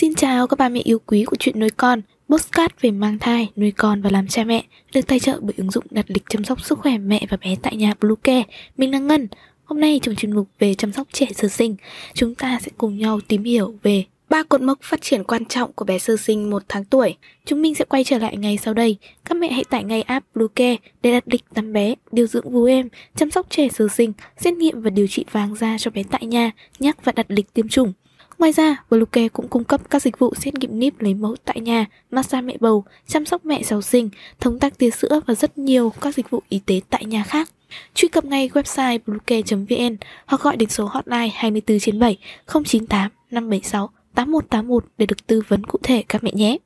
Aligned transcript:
Xin 0.00 0.14
chào 0.14 0.46
các 0.46 0.58
bà 0.58 0.68
mẹ 0.68 0.80
yêu 0.84 0.98
quý 1.06 1.24
của 1.24 1.36
chuyện 1.36 1.60
nuôi 1.60 1.70
con, 1.70 2.02
postcard 2.28 2.74
về 2.80 2.90
mang 2.90 3.18
thai, 3.18 3.48
nuôi 3.56 3.70
con 3.70 4.02
và 4.02 4.10
làm 4.10 4.28
cha 4.28 4.44
mẹ, 4.44 4.64
được 4.94 5.00
tài 5.06 5.20
trợ 5.20 5.38
bởi 5.40 5.54
ứng 5.56 5.70
dụng 5.70 5.84
đặt 5.90 6.04
lịch 6.08 6.22
chăm 6.28 6.44
sóc 6.44 6.64
sức 6.64 6.78
khỏe 6.78 6.98
mẹ 6.98 7.26
và 7.30 7.36
bé 7.36 7.56
tại 7.62 7.76
nhà 7.76 7.94
Bluecare. 8.00 8.42
Mình 8.76 8.90
là 8.90 8.98
Ngân. 8.98 9.28
Hôm 9.64 9.80
nay 9.80 10.00
trong 10.02 10.14
chuyên 10.14 10.32
mục 10.32 10.48
về 10.58 10.74
chăm 10.74 10.92
sóc 10.92 11.08
trẻ 11.12 11.26
sơ 11.34 11.48
sinh, 11.48 11.76
chúng 12.14 12.34
ta 12.34 12.58
sẽ 12.62 12.70
cùng 12.78 12.98
nhau 12.98 13.20
tìm 13.28 13.44
hiểu 13.44 13.74
về 13.82 14.04
ba 14.28 14.42
cột 14.42 14.60
mốc 14.60 14.78
phát 14.82 15.02
triển 15.02 15.24
quan 15.24 15.44
trọng 15.44 15.72
của 15.72 15.84
bé 15.84 15.98
sơ 15.98 16.16
sinh 16.16 16.50
1 16.50 16.62
tháng 16.68 16.84
tuổi. 16.84 17.16
Chúng 17.44 17.62
mình 17.62 17.74
sẽ 17.74 17.84
quay 17.84 18.04
trở 18.04 18.18
lại 18.18 18.36
ngay 18.36 18.58
sau 18.62 18.74
đây. 18.74 18.96
Các 19.24 19.34
mẹ 19.34 19.52
hãy 19.52 19.64
tải 19.64 19.84
ngay 19.84 20.02
app 20.02 20.26
Bluecare 20.34 20.76
để 21.02 21.12
đặt 21.12 21.24
lịch 21.26 21.44
tắm 21.54 21.72
bé, 21.72 21.94
điều 22.12 22.26
dưỡng 22.26 22.50
vú 22.50 22.64
em, 22.64 22.88
chăm 23.16 23.30
sóc 23.30 23.46
trẻ 23.50 23.68
sơ 23.68 23.88
sinh, 23.88 24.12
xét 24.36 24.54
nghiệm 24.54 24.82
và 24.82 24.90
điều 24.90 25.06
trị 25.06 25.24
vàng 25.32 25.54
da 25.54 25.78
cho 25.78 25.90
bé 25.90 26.02
tại 26.10 26.26
nhà, 26.26 26.50
nhắc 26.78 27.04
và 27.04 27.12
đặt 27.12 27.26
lịch 27.28 27.54
tiêm 27.54 27.68
chủng. 27.68 27.92
Ngoài 28.38 28.52
ra, 28.52 28.76
Bluecare 28.90 29.28
cũng 29.28 29.48
cung 29.48 29.64
cấp 29.64 29.80
các 29.90 30.02
dịch 30.02 30.18
vụ 30.18 30.34
xét 30.34 30.54
nghiệm 30.54 30.78
níp 30.78 31.00
lấy 31.00 31.14
mẫu 31.14 31.36
tại 31.44 31.60
nhà, 31.60 31.86
massage 32.10 32.42
mẹ 32.42 32.56
bầu, 32.60 32.84
chăm 33.06 33.26
sóc 33.26 33.44
mẹ 33.44 33.62
sau 33.62 33.82
sinh, 33.82 34.10
thống 34.40 34.58
tắc 34.58 34.78
tia 34.78 34.90
sữa 34.90 35.20
và 35.26 35.34
rất 35.34 35.58
nhiều 35.58 35.92
các 36.00 36.14
dịch 36.14 36.30
vụ 36.30 36.42
y 36.48 36.60
tế 36.66 36.80
tại 36.90 37.04
nhà 37.04 37.22
khác. 37.22 37.50
Truy 37.94 38.08
cập 38.08 38.24
ngay 38.24 38.50
website 38.54 38.98
bluecare.vn 39.06 39.96
hoặc 40.26 40.42
gọi 40.42 40.56
đến 40.56 40.68
số 40.68 40.84
hotline 40.84 41.30
24 41.34 41.78
trên 41.78 41.98
7 41.98 42.18
098 42.46 43.10
576 43.30 43.90
8181 44.14 44.84
để 44.98 45.06
được 45.06 45.26
tư 45.26 45.42
vấn 45.48 45.64
cụ 45.64 45.78
thể 45.82 46.04
các 46.08 46.24
mẹ 46.24 46.30
nhé. 46.34 46.58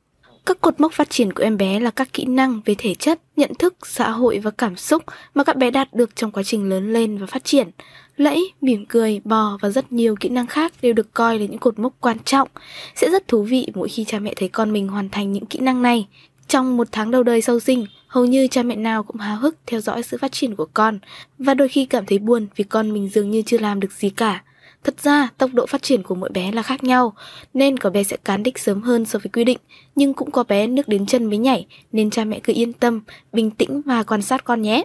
Các 0.45 0.61
cột 0.61 0.79
mốc 0.79 0.93
phát 0.93 1.09
triển 1.09 1.33
của 1.33 1.43
em 1.43 1.57
bé 1.57 1.79
là 1.79 1.91
các 1.91 2.13
kỹ 2.13 2.25
năng 2.25 2.61
về 2.65 2.75
thể 2.77 2.95
chất, 2.95 3.21
nhận 3.35 3.51
thức, 3.59 3.75
xã 3.83 4.09
hội 4.09 4.39
và 4.39 4.51
cảm 4.51 4.75
xúc 4.75 5.03
mà 5.33 5.43
các 5.43 5.57
bé 5.57 5.71
đạt 5.71 5.93
được 5.93 6.15
trong 6.15 6.31
quá 6.31 6.43
trình 6.43 6.69
lớn 6.69 6.93
lên 6.93 7.17
và 7.17 7.25
phát 7.25 7.43
triển. 7.43 7.69
Lẫy, 8.17 8.53
mỉm 8.61 8.85
cười, 8.85 9.21
bò 9.23 9.57
và 9.61 9.69
rất 9.69 9.91
nhiều 9.91 10.15
kỹ 10.19 10.29
năng 10.29 10.47
khác 10.47 10.73
đều 10.81 10.93
được 10.93 11.13
coi 11.13 11.39
là 11.39 11.45
những 11.45 11.59
cột 11.59 11.79
mốc 11.79 11.93
quan 11.99 12.17
trọng. 12.25 12.47
Sẽ 12.95 13.09
rất 13.09 13.27
thú 13.27 13.43
vị 13.43 13.67
mỗi 13.75 13.89
khi 13.89 14.03
cha 14.03 14.19
mẹ 14.19 14.33
thấy 14.35 14.49
con 14.49 14.73
mình 14.73 14.87
hoàn 14.87 15.09
thành 15.09 15.31
những 15.31 15.45
kỹ 15.45 15.59
năng 15.59 15.81
này. 15.81 16.07
Trong 16.47 16.77
một 16.77 16.87
tháng 16.91 17.11
đầu 17.11 17.23
đời 17.23 17.41
sau 17.41 17.59
sinh, 17.59 17.85
hầu 18.07 18.25
như 18.25 18.47
cha 18.47 18.63
mẹ 18.63 18.75
nào 18.75 19.03
cũng 19.03 19.17
háo 19.17 19.37
hức 19.37 19.55
theo 19.65 19.81
dõi 19.81 20.03
sự 20.03 20.17
phát 20.17 20.31
triển 20.31 20.55
của 20.55 20.67
con 20.73 20.99
và 21.37 21.53
đôi 21.53 21.67
khi 21.67 21.85
cảm 21.85 22.05
thấy 22.05 22.19
buồn 22.19 22.47
vì 22.55 22.63
con 22.63 22.93
mình 22.93 23.09
dường 23.09 23.31
như 23.31 23.41
chưa 23.41 23.57
làm 23.57 23.79
được 23.79 23.91
gì 23.91 24.09
cả. 24.09 24.43
Thật 24.83 24.99
ra, 25.01 25.29
tốc 25.37 25.53
độ 25.53 25.65
phát 25.65 25.81
triển 25.81 26.03
của 26.03 26.15
mỗi 26.15 26.29
bé 26.29 26.51
là 26.51 26.61
khác 26.61 26.83
nhau, 26.83 27.13
nên 27.53 27.79
có 27.79 27.89
bé 27.89 28.03
sẽ 28.03 28.17
cán 28.17 28.43
đích 28.43 28.57
sớm 28.59 28.81
hơn 28.81 29.05
so 29.05 29.19
với 29.19 29.29
quy 29.29 29.43
định, 29.43 29.57
nhưng 29.95 30.13
cũng 30.13 30.31
có 30.31 30.43
bé 30.43 30.67
nước 30.67 30.87
đến 30.87 31.05
chân 31.05 31.25
mới 31.25 31.37
nhảy, 31.37 31.65
nên 31.91 32.09
cha 32.09 32.25
mẹ 32.25 32.39
cứ 32.43 32.53
yên 32.53 32.73
tâm, 32.73 33.01
bình 33.33 33.51
tĩnh 33.51 33.81
và 33.85 34.03
quan 34.03 34.21
sát 34.21 34.43
con 34.43 34.61
nhé. 34.61 34.83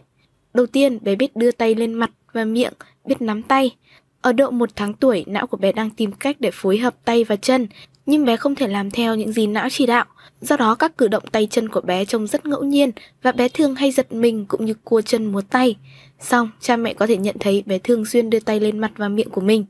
Đầu 0.54 0.66
tiên, 0.66 0.98
bé 1.02 1.14
biết 1.14 1.36
đưa 1.36 1.50
tay 1.50 1.74
lên 1.74 1.94
mặt 1.94 2.10
và 2.32 2.44
miệng, 2.44 2.72
biết 3.08 3.22
nắm 3.22 3.42
tay. 3.42 3.76
Ở 4.20 4.32
độ 4.32 4.50
một 4.50 4.70
tháng 4.76 4.94
tuổi, 4.94 5.24
não 5.26 5.46
của 5.46 5.56
bé 5.56 5.72
đang 5.72 5.90
tìm 5.90 6.12
cách 6.12 6.36
để 6.40 6.50
phối 6.52 6.78
hợp 6.78 6.94
tay 7.04 7.24
và 7.24 7.36
chân, 7.36 7.66
nhưng 8.06 8.24
bé 8.24 8.36
không 8.36 8.54
thể 8.54 8.68
làm 8.68 8.90
theo 8.90 9.14
những 9.14 9.32
gì 9.32 9.46
não 9.46 9.68
chỉ 9.70 9.86
đạo. 9.86 10.04
Do 10.40 10.56
đó 10.56 10.74
các 10.74 10.98
cử 10.98 11.08
động 11.08 11.22
tay 11.32 11.46
chân 11.50 11.68
của 11.68 11.80
bé 11.80 12.04
trông 12.04 12.26
rất 12.26 12.46
ngẫu 12.46 12.62
nhiên 12.62 12.90
và 13.22 13.32
bé 13.32 13.48
thường 13.48 13.74
hay 13.74 13.90
giật 13.90 14.12
mình 14.12 14.46
cũng 14.46 14.64
như 14.64 14.74
cua 14.84 15.00
chân 15.00 15.26
múa 15.26 15.40
tay. 15.40 15.76
Xong, 16.20 16.50
cha 16.60 16.76
mẹ 16.76 16.94
có 16.94 17.06
thể 17.06 17.16
nhận 17.16 17.36
thấy 17.40 17.62
bé 17.66 17.78
thường 17.78 18.04
xuyên 18.06 18.30
đưa 18.30 18.40
tay 18.40 18.60
lên 18.60 18.78
mặt 18.78 18.92
và 18.96 19.08
miệng 19.08 19.30
của 19.30 19.40
mình. 19.40 19.64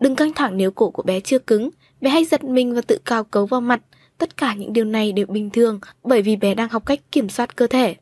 Đừng 0.00 0.16
căng 0.16 0.32
thẳng 0.32 0.56
nếu 0.56 0.70
cổ 0.70 0.90
của 0.90 1.02
bé 1.02 1.20
chưa 1.20 1.38
cứng, 1.38 1.70
bé 2.00 2.10
hay 2.10 2.24
giật 2.24 2.44
mình 2.44 2.74
và 2.74 2.80
tự 2.80 2.98
cào 3.04 3.24
cấu 3.24 3.46
vào 3.46 3.60
mặt. 3.60 3.80
Tất 4.18 4.36
cả 4.36 4.54
những 4.54 4.72
điều 4.72 4.84
này 4.84 5.12
đều 5.12 5.26
bình 5.26 5.50
thường 5.50 5.80
bởi 6.04 6.22
vì 6.22 6.36
bé 6.36 6.54
đang 6.54 6.68
học 6.68 6.86
cách 6.86 7.00
kiểm 7.12 7.28
soát 7.28 7.56
cơ 7.56 7.66
thể. 7.66 7.96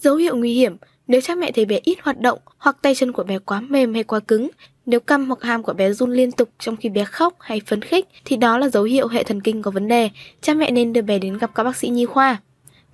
Dấu 0.00 0.16
hiệu 0.16 0.36
nguy 0.36 0.54
hiểm, 0.54 0.76
nếu 1.12 1.20
cha 1.20 1.34
mẹ 1.34 1.52
thấy 1.52 1.64
bé 1.64 1.80
ít 1.82 1.98
hoạt 2.02 2.20
động 2.20 2.38
hoặc 2.58 2.76
tay 2.82 2.94
chân 2.94 3.12
của 3.12 3.22
bé 3.22 3.38
quá 3.38 3.60
mềm 3.60 3.94
hay 3.94 4.04
quá 4.04 4.20
cứng, 4.20 4.48
nếu 4.86 5.00
cằm 5.00 5.26
hoặc 5.26 5.42
hàm 5.42 5.62
của 5.62 5.72
bé 5.72 5.92
run 5.92 6.12
liên 6.12 6.32
tục 6.32 6.48
trong 6.58 6.76
khi 6.76 6.88
bé 6.88 7.04
khóc 7.04 7.34
hay 7.40 7.60
phấn 7.66 7.82
khích 7.82 8.08
thì 8.24 8.36
đó 8.36 8.58
là 8.58 8.68
dấu 8.68 8.82
hiệu 8.82 9.08
hệ 9.08 9.22
thần 9.22 9.40
kinh 9.40 9.62
có 9.62 9.70
vấn 9.70 9.88
đề, 9.88 10.10
cha 10.40 10.54
mẹ 10.54 10.70
nên 10.70 10.92
đưa 10.92 11.02
bé 11.02 11.18
đến 11.18 11.38
gặp 11.38 11.50
các 11.54 11.64
bác 11.64 11.76
sĩ 11.76 11.88
nhi 11.88 12.04
khoa. 12.06 12.40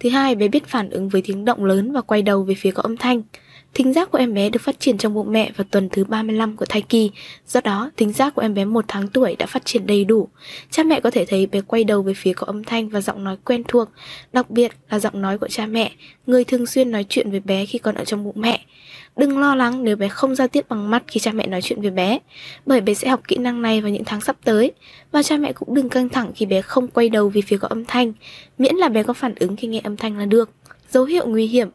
Thứ 0.00 0.08
hai, 0.08 0.34
bé 0.34 0.48
biết 0.48 0.66
phản 0.66 0.90
ứng 0.90 1.08
với 1.08 1.22
tiếng 1.22 1.44
động 1.44 1.64
lớn 1.64 1.92
và 1.92 2.00
quay 2.00 2.22
đầu 2.22 2.42
về 2.42 2.54
phía 2.54 2.70
có 2.70 2.82
âm 2.82 2.96
thanh. 2.96 3.22
Thính 3.74 3.92
giác 3.92 4.10
của 4.10 4.18
em 4.18 4.34
bé 4.34 4.50
được 4.50 4.62
phát 4.62 4.80
triển 4.80 4.98
trong 4.98 5.14
bụng 5.14 5.32
mẹ 5.32 5.50
vào 5.56 5.66
tuần 5.70 5.88
thứ 5.88 6.04
35 6.04 6.56
của 6.56 6.66
thai 6.66 6.82
kỳ, 6.82 7.10
do 7.46 7.60
đó 7.60 7.90
thính 7.96 8.12
giác 8.12 8.34
của 8.34 8.42
em 8.42 8.54
bé 8.54 8.64
1 8.64 8.84
tháng 8.88 9.08
tuổi 9.08 9.36
đã 9.38 9.46
phát 9.46 9.64
triển 9.64 9.86
đầy 9.86 10.04
đủ. 10.04 10.28
Cha 10.70 10.82
mẹ 10.82 11.00
có 11.00 11.10
thể 11.10 11.24
thấy 11.24 11.46
bé 11.46 11.60
quay 11.60 11.84
đầu 11.84 12.02
về 12.02 12.14
phía 12.14 12.32
có 12.32 12.46
âm 12.46 12.64
thanh 12.64 12.88
và 12.88 13.00
giọng 13.00 13.24
nói 13.24 13.36
quen 13.44 13.62
thuộc, 13.68 13.88
đặc 14.32 14.50
biệt 14.50 14.72
là 14.90 14.98
giọng 14.98 15.22
nói 15.22 15.38
của 15.38 15.48
cha 15.48 15.66
mẹ, 15.66 15.92
người 16.26 16.44
thường 16.44 16.66
xuyên 16.66 16.90
nói 16.90 17.04
chuyện 17.08 17.30
với 17.30 17.40
bé 17.40 17.66
khi 17.66 17.78
còn 17.78 17.94
ở 17.94 18.04
trong 18.04 18.24
bụng 18.24 18.40
mẹ. 18.40 18.60
Đừng 19.16 19.38
lo 19.38 19.54
lắng 19.54 19.84
nếu 19.84 19.96
bé 19.96 20.08
không 20.08 20.34
giao 20.34 20.48
tiếp 20.48 20.66
bằng 20.68 20.90
mắt 20.90 21.02
khi 21.06 21.20
cha 21.20 21.32
mẹ 21.32 21.46
nói 21.46 21.62
chuyện 21.62 21.80
với 21.80 21.90
bé, 21.90 22.18
bởi 22.66 22.80
bé 22.80 22.94
sẽ 22.94 23.08
học 23.08 23.20
kỹ 23.28 23.36
năng 23.36 23.62
này 23.62 23.80
vào 23.80 23.90
những 23.90 24.04
tháng 24.04 24.20
sắp 24.20 24.36
tới. 24.44 24.72
Và 25.12 25.22
cha 25.22 25.36
mẹ 25.36 25.52
cũng 25.52 25.74
đừng 25.74 25.88
căng 25.88 26.08
thẳng 26.08 26.32
khi 26.34 26.46
bé 26.46 26.62
không 26.62 26.88
quay 26.88 27.08
đầu 27.08 27.28
về 27.28 27.40
phía 27.40 27.56
có 27.56 27.68
âm 27.68 27.84
thanh, 27.84 28.12
miễn 28.58 28.76
là 28.76 28.88
bé 28.88 29.02
có 29.02 29.12
phản 29.12 29.34
ứng 29.34 29.56
khi 29.56 29.68
nghe 29.68 29.80
âm 29.84 29.96
thanh 29.96 30.18
là 30.18 30.24
được. 30.26 30.50
Dấu 30.90 31.04
hiệu 31.04 31.26
nguy 31.26 31.46
hiểm 31.46 31.68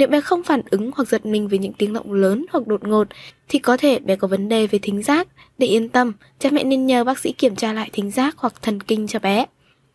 nếu 0.00 0.08
bé 0.08 0.20
không 0.20 0.42
phản 0.42 0.60
ứng 0.70 0.90
hoặc 0.96 1.08
giật 1.08 1.26
mình 1.26 1.48
với 1.48 1.58
những 1.58 1.72
tiếng 1.72 1.92
động 1.92 2.12
lớn 2.12 2.46
hoặc 2.52 2.66
đột 2.66 2.84
ngột 2.88 3.08
thì 3.48 3.58
có 3.58 3.76
thể 3.76 3.98
bé 3.98 4.16
có 4.16 4.28
vấn 4.28 4.48
đề 4.48 4.66
về 4.66 4.78
thính 4.78 5.02
giác. 5.02 5.28
Để 5.58 5.66
yên 5.66 5.88
tâm, 5.88 6.12
cha 6.38 6.50
mẹ 6.52 6.64
nên 6.64 6.86
nhờ 6.86 7.04
bác 7.04 7.18
sĩ 7.18 7.32
kiểm 7.32 7.56
tra 7.56 7.72
lại 7.72 7.90
thính 7.92 8.10
giác 8.10 8.34
hoặc 8.38 8.62
thần 8.62 8.80
kinh 8.80 9.06
cho 9.06 9.18
bé. 9.18 9.46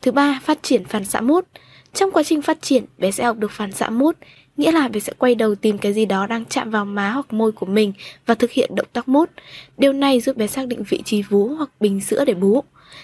Thứ 0.01 0.11
ba, 0.11 0.39
phát 0.43 0.63
triển 0.63 0.85
phản 0.85 1.05
xạ 1.05 1.21
mút. 1.21 1.47
Trong 1.93 2.11
quá 2.11 2.23
trình 2.23 2.41
phát 2.41 2.61
triển, 2.61 2.85
bé 2.97 3.11
sẽ 3.11 3.23
học 3.25 3.37
được 3.37 3.51
phản 3.51 3.71
xạ 3.71 3.89
mút, 3.89 4.17
nghĩa 4.57 4.71
là 4.71 4.87
bé 4.87 4.99
sẽ 4.99 5.13
quay 5.17 5.35
đầu 5.35 5.55
tìm 5.55 5.77
cái 5.77 5.93
gì 5.93 6.05
đó 6.05 6.27
đang 6.27 6.45
chạm 6.45 6.69
vào 6.69 6.85
má 6.85 7.11
hoặc 7.11 7.33
môi 7.33 7.51
của 7.51 7.65
mình 7.65 7.93
và 8.25 8.35
thực 8.35 8.51
hiện 8.51 8.75
động 8.75 8.87
tác 8.93 9.07
mút. 9.07 9.29
Điều 9.77 9.93
này 9.93 10.19
giúp 10.19 10.37
bé 10.37 10.47
xác 10.47 10.67
định 10.67 10.83
vị 10.89 11.01
trí 11.05 11.21
vú 11.21 11.47
hoặc 11.47 11.69
bình 11.79 12.01
sữa 12.01 12.25
để 12.25 12.33
bú. 12.33 12.63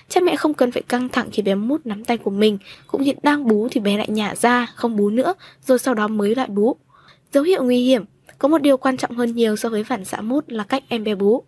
Cha 0.10 0.22
mẹ 0.22 0.36
không 0.36 0.54
cần 0.54 0.72
phải 0.72 0.82
căng 0.82 1.10
thẳng 1.10 1.30
khi 1.32 1.44
bé 1.44 1.56
mút 1.56 1.86
nắm 1.86 2.04
tay 2.04 2.18
của 2.18 2.32
mình, 2.32 2.58
cũng 2.88 3.02
như 3.02 3.12
đang 3.24 3.48
bú 3.48 3.68
thì 3.72 3.82
bé 3.82 3.98
lại 3.98 4.08
nhả 4.10 4.36
ra, 4.36 4.68
không 4.76 4.96
bú 4.96 5.10
nữa, 5.10 5.34
rồi 5.66 5.80
sau 5.80 5.94
đó 5.94 6.08
mới 6.08 6.36
lại 6.36 6.48
bú. 6.48 6.78
Dấu 7.34 7.44
hiệu 7.44 7.64
nguy 7.64 7.84
hiểm 7.84 8.06
Có 8.40 8.48
một 8.48 8.62
điều 8.62 8.78
quan 8.78 8.98
trọng 8.98 9.18
hơn 9.18 9.36
nhiều 9.36 9.56
so 9.56 9.70
với 9.70 9.84
phản 9.84 10.06
xạ 10.06 10.22
mút 10.22 10.46
là 10.48 10.64
cách 10.64 10.84
em 10.88 11.04
bé 11.04 11.16
bú. 11.16 11.44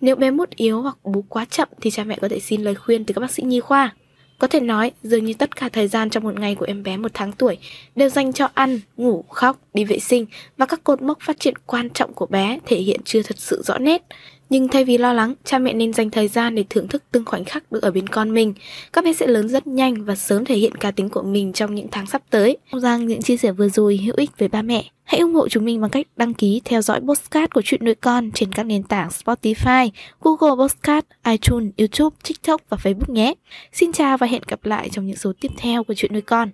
Nếu 0.00 0.16
bé 0.16 0.30
mút 0.30 0.50
yếu 0.50 0.82
hoặc 0.82 0.96
bú 1.04 1.24
quá 1.28 1.44
chậm 1.44 1.68
thì 1.80 1.90
cha 1.90 2.04
mẹ 2.04 2.18
có 2.20 2.28
thể 2.28 2.40
xin 2.40 2.62
lời 2.62 2.74
khuyên 2.74 3.04
từ 3.04 3.14
các 3.14 3.20
bác 3.20 3.30
sĩ 3.30 3.42
nhi 3.42 3.60
khoa. 3.60 3.94
Có 4.38 4.46
thể 4.46 4.60
nói, 4.60 4.92
dường 5.02 5.24
như 5.24 5.34
tất 5.34 5.56
cả 5.56 5.68
thời 5.68 5.88
gian 5.88 6.10
trong 6.10 6.24
một 6.24 6.40
ngày 6.40 6.54
của 6.54 6.64
em 6.64 6.82
bé 6.82 6.96
một 6.96 7.10
tháng 7.14 7.32
tuổi 7.32 7.58
đều 7.96 8.08
dành 8.08 8.32
cho 8.32 8.48
ăn, 8.54 8.80
ngủ, 8.96 9.24
khóc, 9.28 9.58
đi 9.74 9.84
vệ 9.84 9.98
sinh 9.98 10.26
và 10.56 10.66
các 10.66 10.84
cột 10.84 11.02
mốc 11.02 11.18
phát 11.20 11.40
triển 11.40 11.54
quan 11.66 11.90
trọng 11.90 12.14
của 12.14 12.26
bé 12.26 12.58
thể 12.66 12.76
hiện 12.76 13.00
chưa 13.04 13.22
thật 13.22 13.38
sự 13.38 13.62
rõ 13.62 13.78
nét. 13.78 14.02
Nhưng 14.52 14.68
thay 14.68 14.84
vì 14.84 14.98
lo 14.98 15.12
lắng, 15.12 15.34
cha 15.44 15.58
mẹ 15.58 15.72
nên 15.72 15.92
dành 15.92 16.10
thời 16.10 16.28
gian 16.28 16.54
để 16.54 16.64
thưởng 16.70 16.88
thức 16.88 17.02
từng 17.12 17.24
khoảnh 17.24 17.44
khắc 17.44 17.72
được 17.72 17.82
ở 17.82 17.90
bên 17.90 18.06
con 18.06 18.34
mình. 18.34 18.54
Các 18.92 19.04
bé 19.04 19.12
sẽ 19.12 19.26
lớn 19.26 19.48
rất 19.48 19.66
nhanh 19.66 20.04
và 20.04 20.14
sớm 20.14 20.44
thể 20.44 20.56
hiện 20.56 20.74
cá 20.74 20.90
tính 20.90 21.08
của 21.08 21.22
mình 21.22 21.52
trong 21.52 21.74
những 21.74 21.86
tháng 21.90 22.06
sắp 22.06 22.22
tới. 22.30 22.56
Mong 22.72 22.80
rằng 22.80 23.06
những 23.06 23.22
chia 23.22 23.36
sẻ 23.36 23.52
vừa 23.52 23.68
rồi 23.68 23.96
hữu 23.96 24.14
ích 24.16 24.30
với 24.38 24.48
ba 24.48 24.62
mẹ. 24.62 24.84
Hãy 25.04 25.20
ủng 25.20 25.34
hộ 25.34 25.48
chúng 25.48 25.64
mình 25.64 25.80
bằng 25.80 25.90
cách 25.90 26.06
đăng 26.16 26.34
ký 26.34 26.60
theo 26.64 26.82
dõi 26.82 27.00
postcard 27.00 27.52
của 27.54 27.62
chuyện 27.64 27.84
nuôi 27.84 27.94
con 27.94 28.30
trên 28.34 28.52
các 28.52 28.62
nền 28.62 28.82
tảng 28.82 29.08
Spotify, 29.08 29.90
Google 30.20 30.64
Postcard, 30.64 31.06
iTunes, 31.26 31.70
YouTube, 31.76 32.16
TikTok 32.28 32.60
và 32.68 32.76
Facebook 32.82 33.12
nhé. 33.12 33.34
Xin 33.72 33.92
chào 33.92 34.18
và 34.18 34.26
hẹn 34.26 34.42
gặp 34.48 34.64
lại 34.64 34.88
trong 34.92 35.06
những 35.06 35.16
số 35.16 35.32
tiếp 35.40 35.50
theo 35.56 35.84
của 35.84 35.94
chuyện 35.94 36.12
nuôi 36.12 36.22
con. 36.22 36.50